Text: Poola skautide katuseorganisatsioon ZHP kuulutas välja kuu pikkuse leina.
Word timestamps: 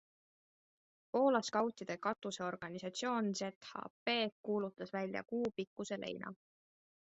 Poola 1.15 1.41
skautide 1.49 1.97
katuseorganisatsioon 2.05 3.29
ZHP 3.41 4.17
kuulutas 4.49 4.97
välja 4.99 5.23
kuu 5.35 5.45
pikkuse 5.61 6.01
leina. 6.07 6.37